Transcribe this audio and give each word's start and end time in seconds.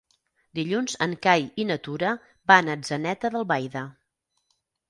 Dilluns 0.59 0.95
en 1.07 1.13
Cai 1.25 1.45
i 1.63 1.67
na 1.73 1.77
Tura 1.87 2.15
van 2.53 2.73
a 2.75 2.79
Atzeneta 2.81 3.33
d'Albaida. 3.37 3.85